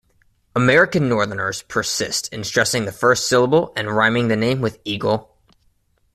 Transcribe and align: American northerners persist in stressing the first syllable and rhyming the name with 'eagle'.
American 0.55 1.07
northerners 1.07 1.61
persist 1.61 2.27
in 2.33 2.43
stressing 2.43 2.85
the 2.85 2.91
first 2.91 3.27
syllable 3.29 3.71
and 3.75 3.91
rhyming 3.95 4.29
the 4.29 4.35
name 4.35 4.59
with 4.59 4.79
'eagle'. 4.83 5.29